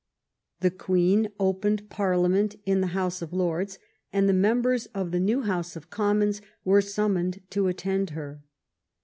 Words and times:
The 0.61 0.71
Queen 0.71 1.29
opened 1.39 1.85
Farliament 1.95 2.55
in 2.65 2.81
the 2.81 2.87
House 2.97 3.21
of 3.21 3.31
Lords, 3.33 3.77
and 4.11 4.27
the 4.27 4.33
members 4.33 4.87
of 4.95 5.11
the 5.11 5.19
new 5.19 5.41
House 5.43 5.75
of 5.75 5.91
Commons 5.91 6.41
were 6.63 6.81
sum 6.81 7.13
moned 7.13 7.41
to 7.51 7.67
attend 7.67 8.09
her. 8.09 8.41